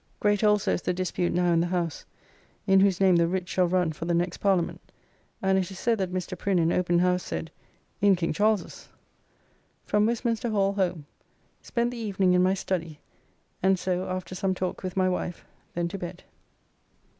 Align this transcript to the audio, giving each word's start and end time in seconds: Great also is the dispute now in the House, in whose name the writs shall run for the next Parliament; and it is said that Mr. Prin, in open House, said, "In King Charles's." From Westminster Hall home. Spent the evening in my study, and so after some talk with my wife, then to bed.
Great 0.19 0.43
also 0.43 0.73
is 0.73 0.81
the 0.81 0.93
dispute 0.95 1.31
now 1.31 1.53
in 1.53 1.59
the 1.59 1.67
House, 1.67 2.05
in 2.65 2.79
whose 2.79 2.99
name 2.99 3.17
the 3.17 3.27
writs 3.27 3.51
shall 3.51 3.67
run 3.67 3.91
for 3.91 4.05
the 4.05 4.15
next 4.15 4.39
Parliament; 4.39 4.81
and 5.43 5.59
it 5.59 5.69
is 5.69 5.77
said 5.77 5.99
that 5.99 6.11
Mr. 6.11 6.35
Prin, 6.35 6.57
in 6.57 6.71
open 6.71 6.97
House, 6.97 7.21
said, 7.21 7.51
"In 8.01 8.15
King 8.15 8.33
Charles's." 8.33 8.89
From 9.85 10.07
Westminster 10.07 10.49
Hall 10.49 10.73
home. 10.73 11.05
Spent 11.61 11.91
the 11.91 11.97
evening 11.97 12.33
in 12.33 12.41
my 12.41 12.55
study, 12.55 12.99
and 13.61 13.77
so 13.77 14.09
after 14.09 14.33
some 14.33 14.55
talk 14.55 14.81
with 14.81 14.97
my 14.97 15.07
wife, 15.07 15.45
then 15.75 15.87
to 15.89 15.99
bed. 15.99 16.23